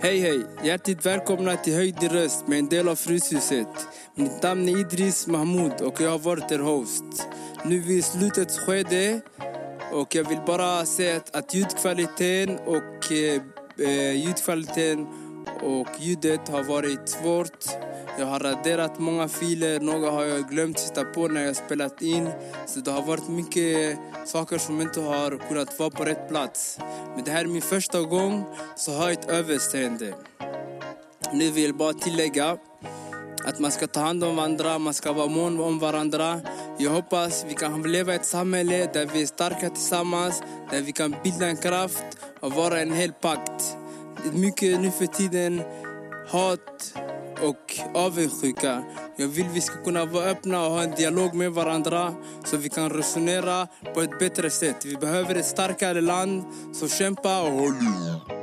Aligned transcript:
Hej 0.00 0.20
hej! 0.20 0.46
Hjärtligt 0.64 1.06
välkomna 1.06 1.56
till 1.56 1.74
Höjd 1.74 2.02
i 2.02 2.08
röst 2.08 2.48
med 2.48 2.58
en 2.58 2.68
del 2.68 2.88
av 2.88 2.96
Fryshuset. 2.96 3.68
Mitt 4.14 4.42
namn 4.42 4.68
är 4.68 4.80
Idris 4.80 5.26
Mahmoud 5.26 5.80
och 5.80 6.00
jag 6.00 6.10
har 6.10 6.18
varit 6.18 6.52
er 6.52 6.58
host. 6.58 7.26
Nu 7.64 7.78
är 7.78 7.82
vi 7.82 7.98
i 7.98 8.02
slutets 8.02 8.58
skede 8.58 9.20
och 9.92 10.14
jag 10.14 10.28
vill 10.28 10.40
bara 10.46 10.86
säga 10.86 11.20
att 11.32 11.54
ljudkvaliteten 11.54 12.58
och 12.58 13.12
eh, 13.12 13.42
eh, 13.78 14.26
ljudkvaliteten 14.26 15.06
och 15.62 15.88
ljudet 16.00 16.48
har 16.48 16.62
varit 16.62 17.08
svårt. 17.08 17.64
Jag 18.18 18.26
har 18.26 18.40
raderat 18.40 18.98
många 18.98 19.28
filer, 19.28 19.80
några 19.80 20.10
har 20.10 20.24
jag 20.24 20.48
glömt 20.48 20.78
sitta 20.78 21.04
på 21.04 21.28
när 21.28 21.44
jag 21.44 21.56
spelat 21.56 22.02
in. 22.02 22.30
Så 22.66 22.80
det 22.80 22.90
har 22.90 23.02
varit 23.02 23.28
mycket 23.28 23.98
saker 24.26 24.58
som 24.58 24.80
inte 24.80 25.00
har 25.00 25.48
kunnat 25.48 25.78
vara 25.78 25.90
på 25.90 26.04
rätt 26.04 26.28
plats. 26.28 26.78
Men 27.14 27.24
det 27.24 27.30
här 27.30 27.44
är 27.44 27.48
min 27.48 27.62
första 27.62 28.00
gång, 28.00 28.44
så 28.76 28.92
ha 28.92 29.12
ett 29.12 29.30
överseende. 29.30 30.14
Nu 31.32 31.50
vill 31.50 31.64
jag 31.64 31.76
bara 31.76 31.92
tillägga 31.92 32.56
att 33.44 33.58
man 33.58 33.72
ska 33.72 33.86
ta 33.86 34.00
hand 34.00 34.24
om 34.24 34.36
varandra, 34.36 34.78
man 34.78 34.94
ska 34.94 35.12
vara 35.12 35.28
mån 35.28 35.60
om 35.60 35.78
varandra. 35.78 36.40
Jag 36.78 36.90
hoppas 36.90 37.44
vi 37.48 37.54
kan 37.54 37.82
leva 37.82 38.12
i 38.12 38.16
ett 38.16 38.26
samhälle 38.26 38.90
där 38.92 39.06
vi 39.06 39.22
är 39.22 39.26
starka 39.26 39.70
tillsammans, 39.70 40.42
där 40.70 40.82
vi 40.82 40.92
kan 40.92 41.14
bilda 41.24 41.46
en 41.46 41.56
kraft 41.56 42.04
och 42.40 42.52
vara 42.52 42.80
en 42.80 42.92
hel 42.92 43.12
pakt. 43.12 43.76
Det 44.22 44.28
är 44.28 44.40
mycket 44.40 44.80
nu 44.80 44.90
för 44.90 45.06
tiden 45.06 45.62
hat 46.28 46.94
och 47.42 47.80
avundsjuka. 47.94 48.82
Jag 49.16 49.28
vill 49.28 49.46
vi 49.52 49.60
ska 49.60 49.84
kunna 49.84 50.04
vara 50.04 50.24
öppna 50.24 50.66
och 50.66 50.72
ha 50.72 50.82
en 50.82 50.90
dialog 50.90 51.34
med 51.34 51.52
varandra 51.52 52.14
så 52.44 52.56
vi 52.56 52.68
kan 52.68 52.90
resonera 52.90 53.66
på 53.94 54.00
ett 54.02 54.18
bättre 54.18 54.50
sätt. 54.50 54.84
Vi 54.84 54.96
behöver 54.96 55.34
ett 55.34 55.46
starkare 55.46 56.00
land, 56.00 56.44
så 56.72 56.88
kämpa 56.88 57.42
och 57.42 57.52
håll 57.52 57.74
i! 57.74 58.37